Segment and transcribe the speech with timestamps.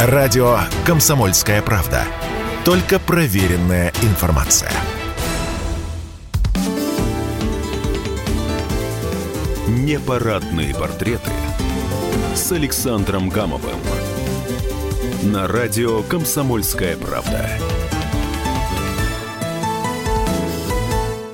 [0.00, 2.04] Радио «Комсомольская правда».
[2.64, 4.70] Только проверенная информация.
[9.66, 11.32] Непарадные портреты
[12.32, 13.80] с Александром Гамовым.
[15.24, 17.50] На радио «Комсомольская правда».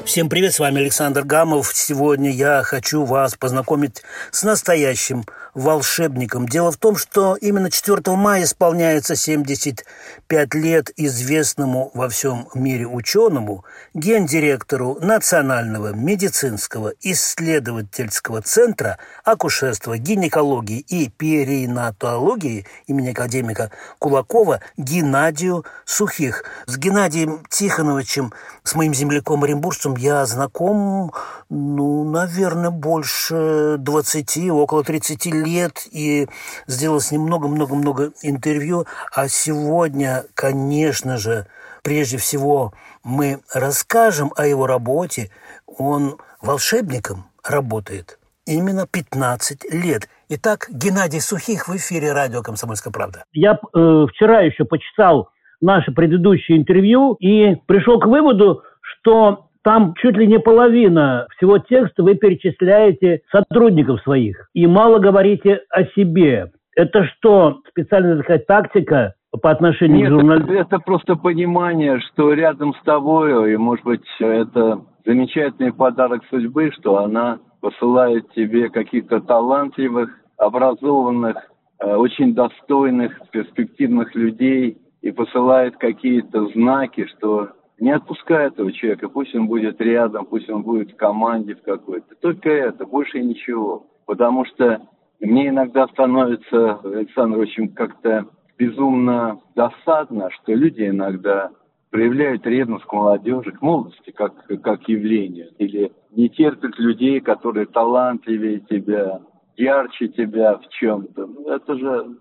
[0.07, 1.73] Всем привет, с вами Александр Гамов.
[1.75, 5.25] Сегодня я хочу вас познакомить с настоящим
[5.55, 6.47] волшебником.
[6.49, 13.65] Дело в том, что именно 4 мая исполняется 75 лет известному во всем мире ученому,
[13.95, 26.45] гендиректору Национального медицинского исследовательского центра акушерства, гинекологии и перинатологии имени академика Кулакова Геннадию Сухих.
[26.67, 28.33] С Геннадием Тихоновичем,
[28.65, 31.13] с моим земляком оренбуржцем, я знаком,
[31.49, 35.44] ну, наверное, больше 20, около 30 лет,
[35.91, 36.27] и
[36.67, 38.87] сделал с ним много-много-много интервью.
[39.15, 41.47] А сегодня, конечно же,
[41.83, 45.31] прежде всего мы расскажем о его работе.
[45.67, 50.09] Он волшебником работает именно 15 лет.
[50.29, 53.25] Итак, Геннадий Сухих в эфире радио «Комсомольская правда».
[53.33, 60.17] Я э, вчера еще почитал наше предыдущее интервью и пришел к выводу, что там чуть
[60.17, 66.53] ли не половина всего текста вы перечисляете сотрудников своих и мало говорите о себе.
[66.77, 70.57] Это что, специальная такая тактика по отношению Нет, к журналистам?
[70.57, 76.99] Это просто понимание, что рядом с тобой, и, может быть, это замечательный подарок судьбы, что
[76.99, 81.37] она посылает тебе каких-то талантливых, образованных,
[81.81, 89.35] э, очень достойных, перспективных людей и посылает какие-то знаки, что не отпускай этого человека, пусть
[89.35, 92.15] он будет рядом, пусть он будет в команде в какой-то.
[92.21, 93.87] Только это, больше ничего.
[94.07, 94.83] Потому что
[95.21, 98.27] мне иногда становится, Александр, очень как-то
[98.59, 101.51] безумно досадно, что люди иногда
[101.91, 105.51] проявляют ревность к молодежи, к молодости как, как явлению.
[105.59, 109.21] Или не терпят людей, которые талантливее тебя,
[109.57, 111.27] ярче тебя в чем-то.
[111.27, 112.17] Ну, это же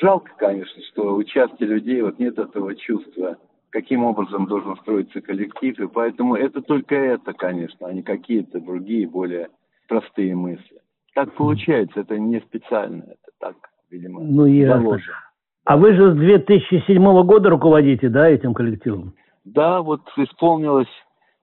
[0.00, 3.36] жалко, конечно, что у части людей вот нет этого чувства
[3.72, 9.08] каким образом должен строиться коллектив, и поэтому это только это, конечно, а не какие-то другие
[9.08, 9.48] более
[9.88, 10.78] простые мысли.
[11.14, 13.56] Так получается, это не специально, это так,
[13.90, 14.82] видимо, Ну, ясно.
[14.82, 15.14] заложено.
[15.64, 19.14] А вы же с 2007 года руководите, да, этим коллективом?
[19.44, 20.88] Да, вот исполнилось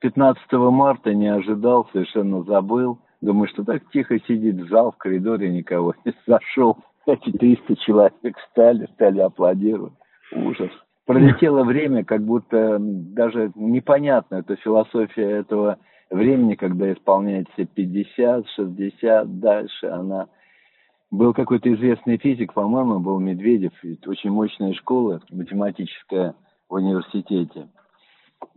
[0.02, 3.00] 15 марта, не ожидал, совершенно забыл.
[3.22, 6.78] Думаю, что так тихо сидит зал в коридоре, никого не зашел.
[7.06, 9.94] Эти 300 человек стали, стали аплодировать.
[10.32, 10.70] Ужас.
[11.10, 15.80] Пролетело время, как будто даже непонятно, это философия этого
[16.12, 20.28] времени, когда исполняется 50, 60, дальше она...
[21.10, 23.74] Был какой-то известный физик, по-моему, был Медведев,
[24.06, 26.36] очень мощная школа математическая
[26.70, 27.70] в университете.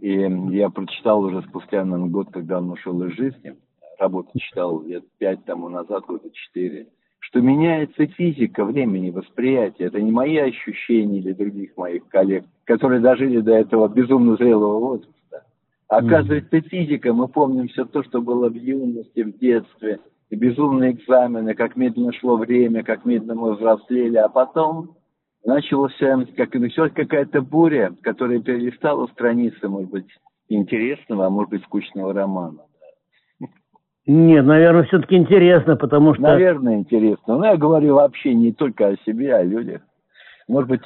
[0.00, 3.56] И я прочитал уже спустя, наверное, год, когда он ушел из жизни,
[3.98, 6.88] работу читал лет пять тому назад, года четыре,
[7.32, 9.84] что меняется физика времени, восприятия.
[9.84, 15.47] Это не мои ощущения или других моих коллег, которые дожили до этого безумно зрелого возраста.
[15.88, 21.54] Оказывается, физика, мы помним все то, что было в юности, в детстве, и безумные экзамены,
[21.54, 24.97] как медленно шло время, как медленно мы взрослели, а потом
[25.43, 30.06] начался, как началась какая-то буря, которая перелистала страницы, может быть,
[30.50, 32.59] интересного, а может быть, скучного романа.
[34.06, 36.22] Нет, наверное, все-таки интересно, потому что...
[36.22, 37.38] Наверное, интересно.
[37.38, 39.82] Но я говорю вообще не только о себе, а о людях.
[40.48, 40.82] Может быть,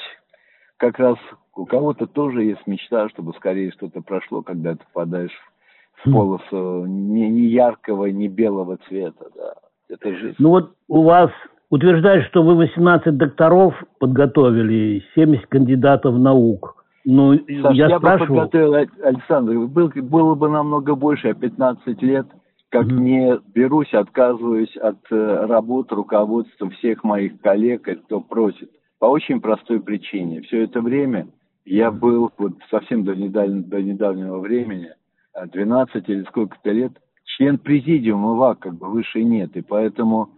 [0.76, 1.16] как раз
[1.54, 5.32] у кого-то тоже есть мечта, чтобы скорее что-то прошло, когда ты попадаешь
[5.94, 6.12] в Хм.
[6.12, 9.26] полосу не, не яркого, не белого цвета.
[9.34, 9.54] Да.
[9.88, 10.36] Это жизнь.
[10.38, 11.30] Ну вот у вас
[11.70, 16.84] утверждают, что вы 18 докторов подготовили, 70 кандидатов наук.
[17.04, 18.36] Ну, Саш, я, я, бы спрашивал...
[18.36, 22.26] подготовил, Аль- Александр, был, было бы намного больше, а 15 лет,
[22.70, 23.04] как Мгм.
[23.04, 28.70] не берусь, отказываюсь от э, работ руководства всех моих коллег, кто просит.
[28.98, 30.40] По очень простой причине.
[30.42, 31.28] Все это время
[31.64, 34.90] я был, вот совсем до, недаль- до недавнего времени,
[35.34, 36.92] а, 12 или сколько-то лет,
[37.24, 39.56] член президиума ВАК, как бы выше нет.
[39.56, 40.30] И поэтому,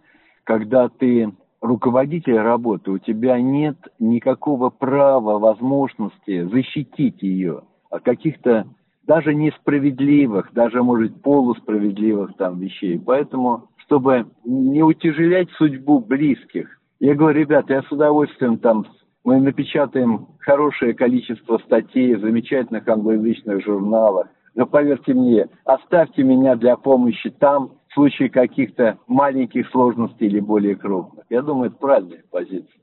[0.43, 8.65] когда ты руководитель работы, у тебя нет никакого права, возможности защитить ее от каких-то
[9.09, 13.01] даже несправедливых, даже, может, полусправедливых там вещей.
[13.03, 18.85] Поэтому, чтобы не утяжелять судьбу близких, я говорю, ребят, я с удовольствием там,
[19.23, 26.77] мы напечатаем хорошее количество статей в замечательных англоязычных журналах, но поверьте мне, оставьте меня для
[26.77, 31.25] помощи там, в случае каких-то маленьких сложностей или более крупных.
[31.31, 32.79] Я думаю, это правильная позиция.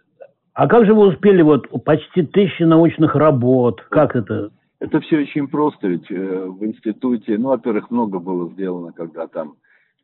[0.54, 3.80] А как же вы успели вот почти тысячи научных работ?
[3.90, 4.50] Как это?
[4.78, 9.54] Это все очень просто, ведь э, в институте, ну, во-первых, много было сделано, когда там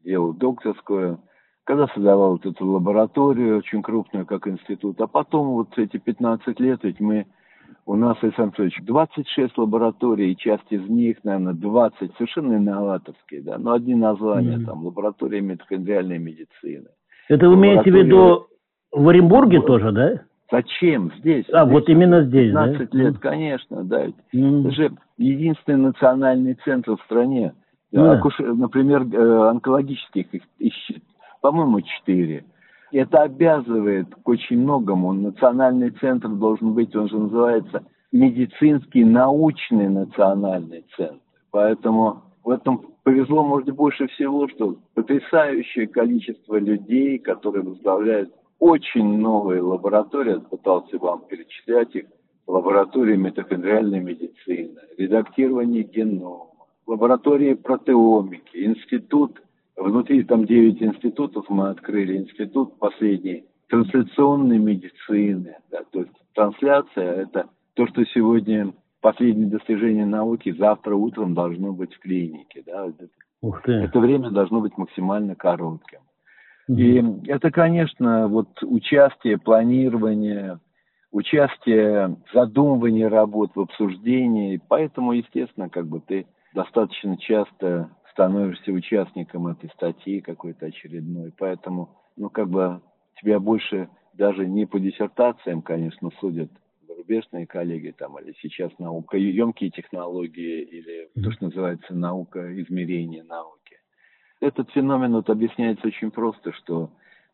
[0.02, 1.20] делал докторскую,
[1.64, 6.80] когда создавал вот эту лабораторию очень крупную, как институт, а потом вот эти 15 лет,
[6.84, 7.26] ведь мы,
[7.84, 13.58] у нас, Александр Анатольевич, 26 лабораторий, и часть из них, наверное, 20 совершенно инноваторские, да,
[13.58, 14.64] но одни названия, mm-hmm.
[14.64, 16.88] там, лаборатория митохондриальной медицины.
[17.28, 18.46] Это вы имеете в виду
[18.90, 20.22] в Оренбурге тоже, да?
[20.52, 21.46] Зачем здесь?
[21.50, 22.98] А, здесь вот именно здесь, 15 да?
[22.98, 24.06] лет, конечно, да.
[24.34, 24.60] Mm.
[24.60, 27.54] Это же единственный национальный центр в стране.
[27.90, 28.12] Да.
[28.12, 28.38] Акуш...
[28.38, 30.26] Например, э, онкологических
[30.58, 30.74] их,
[31.40, 32.44] по-моему, четыре.
[32.92, 35.14] Это обязывает к очень многому.
[35.14, 37.82] Национальный центр должен быть, он же называется
[38.12, 41.16] медицинский научный национальный центр.
[41.50, 48.30] Поэтому в этом повезло, может быть, больше всего, что потрясающее количество людей, которые возглавляют
[48.62, 52.04] очень новые лаборатории, пытался вам перечислять их,
[52.46, 56.46] лаборатории митохондриальной медицины, редактирование генома,
[56.86, 59.42] лаборатории протеомики, институт,
[59.74, 67.48] внутри там 9 институтов мы открыли, институт последний трансляционной медицины, да, то есть трансляция– это
[67.74, 72.92] то, что сегодня последнее достижение науки, завтра утром должно быть в клинике, да,
[73.40, 73.72] Ух ты.
[73.72, 75.98] это время должно быть максимально коротким.
[76.76, 80.60] И это, конечно, вот участие, планирование,
[81.10, 84.60] участие в задумывании работ, в обсуждении.
[84.68, 91.32] Поэтому, естественно, как бы ты достаточно часто становишься участником этой статьи какой-то очередной.
[91.38, 92.80] Поэтому, ну, как бы
[93.20, 96.50] тебя больше даже не по диссертациям, конечно, судят
[96.86, 103.61] зарубежные коллеги там, или сейчас наука, емкие технологии, или то, что называется наука измерения науки
[104.42, 106.90] этот феномен вот объясняется очень просто, что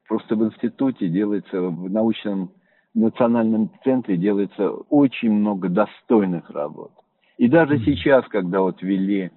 [0.07, 2.53] просто в институте делается, в научном
[2.95, 6.93] национальном центре делается очень много достойных работ.
[7.39, 9.31] И даже сейчас, когда вот ввели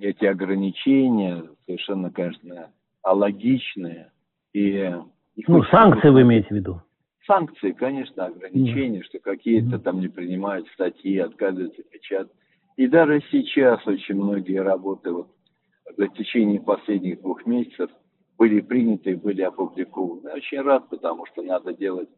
[0.00, 2.70] эти ограничения, совершенно, конечно,
[3.02, 4.12] алогичные,
[4.52, 4.94] и...
[5.46, 6.82] Ну, санкции вы имеете в виду?
[7.26, 9.04] Санкции, конечно, ограничения, mm.
[9.04, 9.80] что какие-то mm.
[9.80, 12.32] там не принимают статьи, отказываются печатать.
[12.76, 15.28] И даже сейчас очень многие работы вот
[15.96, 17.90] за течение последних двух месяцев
[18.38, 20.28] были приняты и были опубликованы.
[20.28, 22.08] Я очень рад, потому что надо делать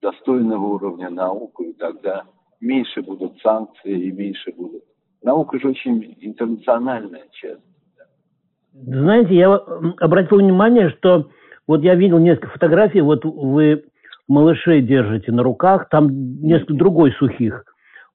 [0.00, 2.24] достойного уровня науку, и тогда
[2.60, 4.82] меньше будут санкции и меньше будут.
[5.22, 7.62] Наука же очень интернациональная часть.
[8.74, 11.28] Знаете, я обратил внимание, что
[11.68, 13.84] вот я видел несколько фотографий, вот вы
[14.28, 17.64] малышей держите на руках, там несколько другой сухих,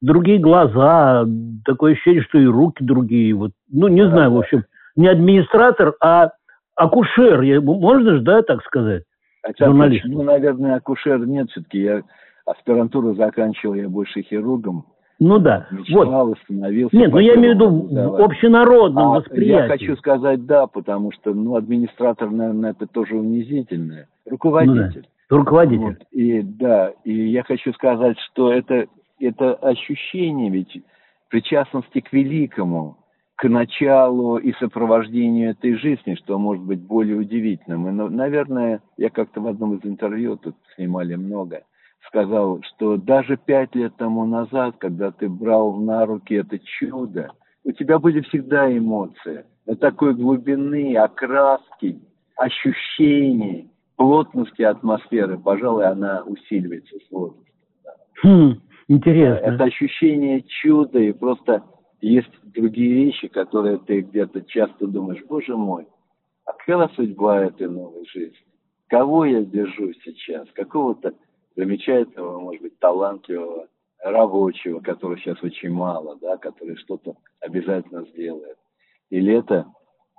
[0.01, 1.25] другие глаза,
[1.63, 4.63] такое ощущение, что и руки другие, вот, ну не знаю, в общем,
[4.97, 6.31] не администратор, а
[6.75, 7.61] акушер.
[7.61, 9.03] Можно же, да, так сказать?
[9.43, 10.05] Хотя, журналист.
[10.05, 12.01] Ну, наверное, акушер нет, все-таки я
[12.45, 14.85] аспирантуру заканчивал, я больше хирургом.
[15.19, 15.67] Ну да.
[15.71, 16.37] Мечтал, вот.
[16.37, 16.95] остановился.
[16.95, 19.63] Нет, ну я имею в виду в общенародном а, восприятии.
[19.63, 24.07] Я хочу сказать да, потому что, ну, администратор, наверное, это тоже унизительное.
[24.29, 24.77] Руководитель.
[24.77, 25.37] Ну, да.
[25.37, 25.83] Руководитель.
[25.85, 26.07] Вот.
[26.11, 28.85] И да, и я хочу сказать, что это,
[29.19, 30.83] это ощущение ведь
[31.29, 32.97] причастности к великому,
[33.37, 37.87] к началу и сопровождению этой жизни, что может быть более удивительным.
[37.87, 41.61] И, ну, наверное, я как-то в одном из интервью, тут снимали много,
[42.07, 47.31] сказал, что даже пять лет тому назад, когда ты брал на руки это чудо,
[47.63, 52.01] у тебя были всегда эмоции, на такой глубины, окраски,
[52.37, 55.37] ощущений, плотности атмосферы.
[55.37, 57.45] Пожалуй, она усиливается с возрастом.
[58.23, 59.45] Хм, интересно.
[59.45, 61.63] Это ощущение чуда и просто
[62.01, 65.87] есть другие вещи, которые ты где-то часто думаешь, боже мой,
[66.45, 68.37] а какова судьба этой новой жизни?
[68.87, 70.47] Кого я держу сейчас?
[70.53, 71.13] Какого-то
[71.55, 73.67] замечательного, может быть, талантливого
[73.99, 78.57] рабочего, которого сейчас очень мало, да, который что-то обязательно сделает.
[79.09, 79.65] Или это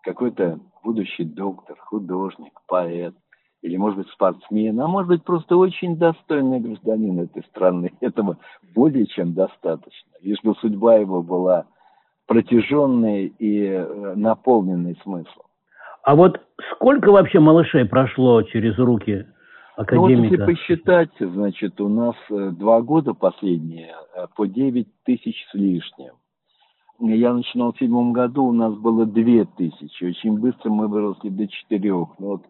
[0.03, 3.15] какой-то будущий доктор, художник, поэт,
[3.63, 7.93] или, может быть, спортсмен, а может быть, просто очень достойный гражданин этой страны.
[8.01, 8.39] Этого
[8.75, 10.11] более чем достаточно.
[10.21, 11.67] Лишь бы судьба его была
[12.27, 15.47] протяженной и э, наполненной смыслом.
[16.05, 16.41] А вот
[16.75, 19.27] сколько вообще малышей прошло через руки
[19.77, 19.95] академика?
[19.95, 25.47] Ну, вот если посчитать, значит, у нас э, два года последние, э, по 9 тысяч
[25.51, 26.15] с лишним.
[27.01, 30.05] Я начинал в седьмом году, у нас было две тысячи.
[30.05, 32.19] Очень быстро мы выросли до четырех.
[32.19, 32.43] Но вот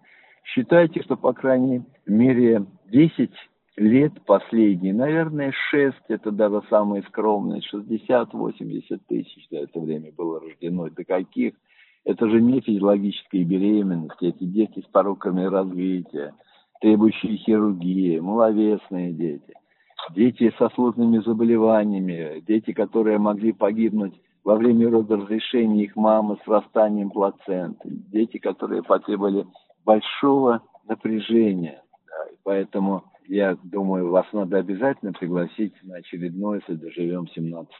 [0.54, 3.30] Считайте, что, по крайней мере, 10
[3.76, 10.88] лет последние, наверное, 6, это даже самые скромные, 60-80 тысяч за это время было рождено.
[10.88, 11.54] До каких?
[12.04, 16.32] Это же не физиологические беременности, эти дети с пороками развития,
[16.80, 19.52] требующие хирургии, маловесные дети.
[20.14, 24.14] дети со сложными заболеваниями, дети, которые могли погибнуть
[24.44, 29.44] во время родоразрешения их мамы с растанием плаценты, дети, которые потребовали
[29.88, 31.82] большого напряжения.
[32.06, 37.72] Да, и поэтому я думаю, вас надо обязательно пригласить на очередное, если доживем 17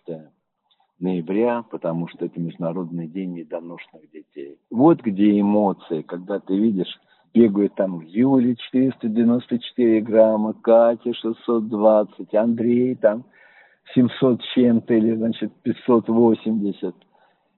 [1.00, 4.58] ноября, потому что это Международный день недоношенных детей.
[4.70, 6.98] Вот где эмоции, когда ты видишь,
[7.34, 13.26] бегают там Юлия 494 грамма, Катя 620, Андрей там
[13.94, 16.94] 700 чем-то или, значит, 580.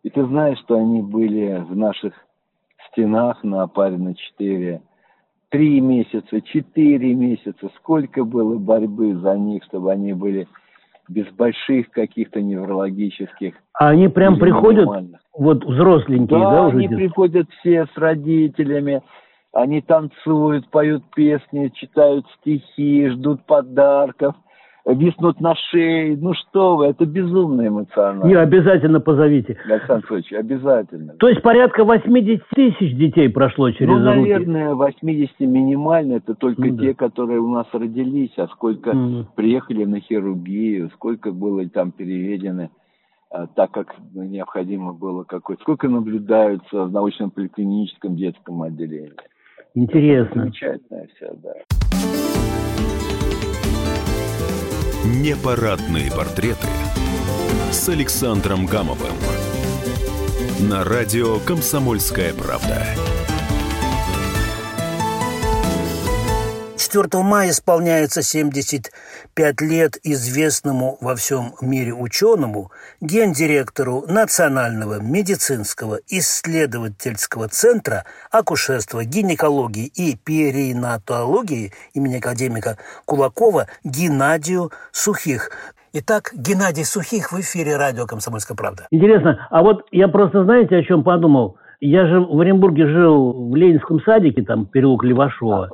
[0.02, 2.14] И ты знаешь, что они были в наших
[2.90, 4.80] стенах на паре на 4
[5.50, 10.46] три месяца, четыре месяца, сколько было борьбы за них, чтобы они были
[11.08, 13.54] без больших каких-то неврологических.
[13.74, 14.88] А они прям приходят,
[15.36, 16.76] вот взросленькие, да, да уже?
[16.76, 19.02] они приходят все с родителями,
[19.52, 24.36] они танцуют, поют песни, читают стихи, ждут подарков–
[24.86, 26.16] виснут на шее.
[26.16, 28.24] Ну что вы, это безумно эмоционально.
[28.24, 29.56] Не, обязательно позовите.
[29.66, 31.14] Александр Федорович, обязательно.
[31.14, 34.16] То есть порядка 80 тысяч детей прошло через ну, руки?
[34.16, 36.14] Ну, наверное, 80 минимально.
[36.14, 36.94] Это только ну, те, да.
[36.94, 38.32] которые у нас родились.
[38.36, 39.24] А сколько mm.
[39.36, 42.70] приехали на хирургию, сколько было там переведено
[43.30, 45.62] а, так как необходимо было какое-то.
[45.62, 49.12] Сколько наблюдаются в научном поликлиническом детском отделении.
[49.74, 50.30] Интересно.
[50.30, 51.79] Это замечательно все, да.
[55.04, 56.68] Непарадные портреты
[57.72, 59.14] с Александром Гамовым
[60.60, 62.86] на радио «Комсомольская правда».
[66.90, 78.04] 4 мая исполняется 75 лет известному во всем мире ученому, гендиректору Национального медицинского исследовательского центра
[78.32, 85.50] акушерства, гинекологии и перинатологии имени академика Кулакова Геннадию Сухих.
[85.92, 88.88] Итак, Геннадий Сухих в эфире радио «Комсомольская правда».
[88.90, 91.56] Интересно, а вот я просто, знаете, о чем подумал?
[91.80, 95.70] Я же в Оренбурге жил в Ленинском садике, там переулок Левашова.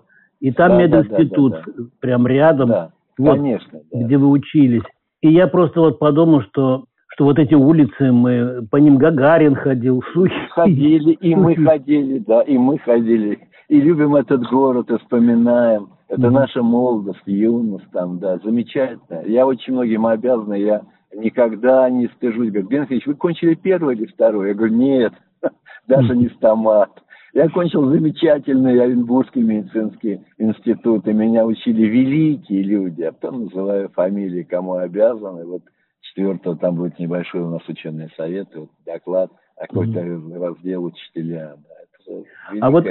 [0.46, 3.98] И там да, мединститут да, да, да, прям рядом, да, вот, конечно, да.
[3.98, 4.84] где вы учились.
[5.20, 10.04] И я просто вот подумал, что что вот эти улицы, мы по ним Гагарин ходил,
[10.12, 10.32] Сухи.
[10.50, 13.40] Ходили, и мы ходили, да, и мы ходили.
[13.68, 15.88] И любим этот город, и вспоминаем.
[16.08, 16.30] Это mm-hmm.
[16.30, 19.22] наша молодость, юность там, да, замечательно.
[19.26, 22.52] Я очень многим обязан, я никогда не стыжусь.
[22.52, 24.50] Говорю, Геннадьевич, вы кончили первый или второй?
[24.50, 25.12] Я говорю, нет,
[25.88, 27.02] даже не стомат.
[27.36, 34.42] Я кончил замечательный Оренбургский медицинский институт, и меня учили великие люди, а потом называю фамилии,
[34.42, 35.42] кому обязан.
[35.42, 35.60] И вот
[36.00, 40.46] четвертого там будет небольшой у нас ученый совет, вот доклад, какой-то mm-hmm.
[40.46, 41.56] раздел учителя.
[41.58, 42.24] Да, это
[42.62, 42.86] а вот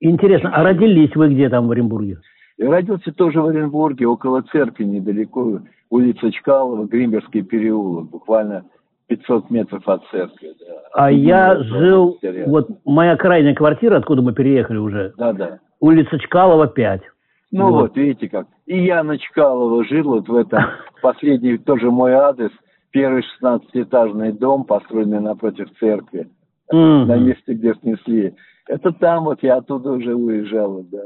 [0.00, 2.16] интересно, а родились вы где там в Оренбурге?
[2.56, 8.64] Я родился тоже в Оренбурге, около церкви, недалеко, улица Чкалова, Гримберский переулок, буквально
[9.08, 10.54] 500 метров от церкви.
[10.94, 15.12] А я жил, вот моя крайняя квартира, откуда мы переехали уже.
[15.16, 15.58] Да, да.
[15.80, 17.02] Улица Чкалова, 5.
[17.52, 17.80] Ну вот.
[17.80, 18.46] вот, видите как.
[18.66, 20.64] И я на Чкалова жил, вот в этом,
[21.02, 22.50] последний тоже мой адрес,
[22.90, 26.28] первый 16-этажный дом, построенный напротив церкви,
[26.72, 27.04] mm-hmm.
[27.04, 28.34] на месте, где снесли.
[28.68, 31.00] Это там вот, я оттуда уже уезжал, да.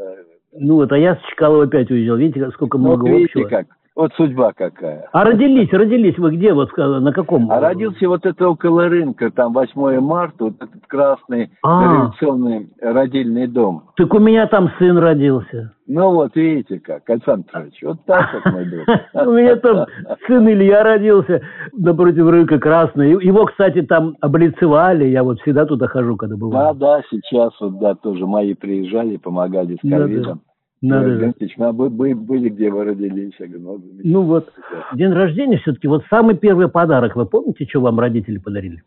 [0.52, 2.16] Ну вот, а я с Чкалова опять уезжал.
[2.16, 3.48] Видите, сколько много вот, видите, общего.
[3.48, 3.66] как.
[3.96, 5.08] Вот судьба какая.
[5.10, 7.50] А родились, родились вы где, вот на каком?
[7.50, 11.82] А родился вот это около рынка, там 8 марта, вот этот красный а.
[11.82, 13.84] революционный родильный дом.
[13.96, 15.72] Так у меня там сын родился.
[15.86, 18.86] Ну вот, видите как, Александр Петрович, вот так вот мой друг.
[19.14, 19.86] У меня там
[20.26, 23.10] сын Илья родился напротив рынка красный.
[23.24, 26.74] Его, кстати, там облицевали, я вот всегда туда хожу, когда бываю.
[26.74, 30.40] Да, да, сейчас вот, да, тоже мои приезжали, помогали с ковидом.
[30.88, 31.34] Надо же.
[31.58, 33.34] А вы, вы были, где вы родились?
[33.38, 34.52] Я говорю, ну, ну вот,
[34.94, 38.82] день рождения все-таки, вот самый первый подарок, вы помните, что вам родители подарили?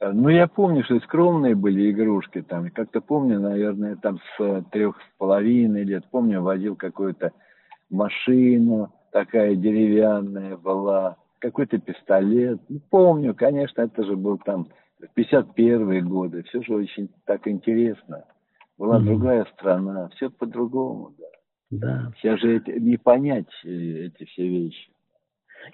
[0.00, 2.70] Э, ну, я помню, что скромные были игрушки там.
[2.70, 7.32] Как-то помню, наверное, там с э, трех с половиной лет, помню, водил какую-то
[7.90, 12.60] машину, такая деревянная была, какой-то пистолет.
[12.68, 14.68] Ну, помню, конечно, это же был там
[15.16, 16.42] 51-е годы.
[16.44, 18.24] Все же очень так интересно.
[18.78, 19.04] Была mm-hmm.
[19.04, 21.26] другая страна, все по-другому, да.
[21.70, 22.12] Да.
[22.16, 24.88] Сейчас же это, не понять э, эти все вещи.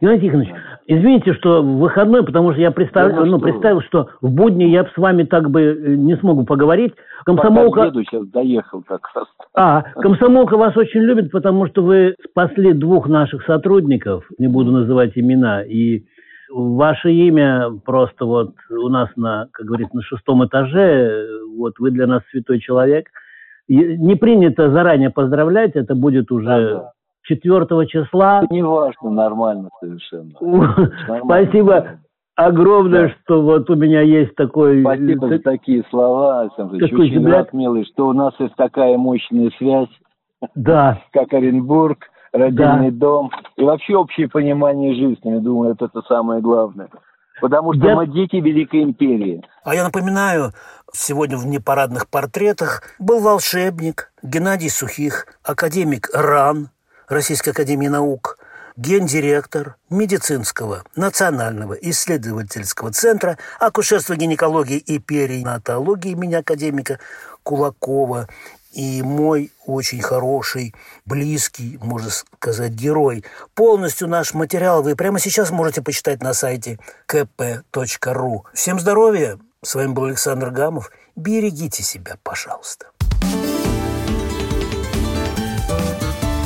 [0.00, 0.50] Геннадий Тихонович,
[0.87, 4.64] извините, что в выходной, потому что я представил, да, ну, ну представил, что в будни
[4.64, 6.94] я с вами так бы э, не смогу поговорить.
[7.26, 7.82] Комсомолка...
[7.82, 9.26] Пока сейчас доехал как раз.
[9.54, 15.12] А, комсомолка вас очень любит, потому что вы спасли двух наших сотрудников, не буду называть
[15.16, 16.04] имена, и
[16.52, 22.06] ваше имя просто вот у нас на, как говорится, на шестом этаже, вот вы для
[22.06, 23.09] нас святой человек.
[23.68, 26.92] Не принято заранее поздравлять, это будет уже да,
[27.23, 28.44] 4 числа.
[28.50, 30.32] Неважно, нормально совершенно.
[30.40, 31.25] Нормально.
[31.25, 31.87] Спасибо
[32.35, 33.14] огромное, да.
[33.23, 34.80] что вот у меня есть такой...
[34.80, 37.37] Спасибо так, за такие слова, Александр Очень земляк.
[37.37, 39.88] рад, милый, что у нас есть такая мощная связь.
[40.54, 41.00] Да.
[41.12, 42.99] Как Оренбург, родильный да.
[42.99, 43.31] дом.
[43.57, 46.89] И вообще общее понимание жизни, думаю, это, это самое главное.
[47.41, 47.97] Потому что я...
[47.97, 49.43] мы дети Великой Империи.
[49.65, 50.53] А я напоминаю,
[50.93, 56.69] сегодня в непарадных портретах был волшебник Геннадий Сухих, академик РАН,
[57.09, 58.39] Российской Академии Наук,
[58.77, 66.99] гендиректор медицинского национального исследовательского центра акушерства, гинекологии и перинатологии имени академика
[67.43, 68.29] Кулакова
[68.73, 70.75] и мой очень хороший,
[71.05, 73.25] близкий, можно сказать, герой.
[73.55, 78.41] Полностью наш материал вы прямо сейчас можете почитать на сайте kp.ru.
[78.55, 79.38] Всем здоровья!
[79.64, 80.91] С вами был Александр Гамов.
[81.14, 82.87] Берегите себя, пожалуйста.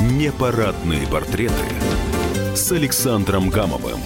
[0.01, 1.53] Непарадные портреты
[2.55, 3.99] с Александром Гамовым.